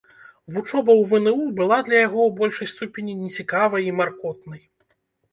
Вучоба 0.53 0.93
ў 0.99 1.01
вну 1.09 1.33
была 1.59 1.77
для 1.89 1.99
яго, 2.07 2.21
у 2.29 2.33
большай 2.39 2.69
ступені, 2.71 3.13
нецікавай 3.25 3.85
і 3.91 3.93
маркотнай. 3.99 4.63